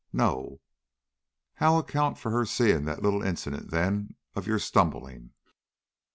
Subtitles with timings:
[0.11, 0.61] "No."
[1.53, 5.33] "How account for her seeing that little incident, then, of your stumbling?"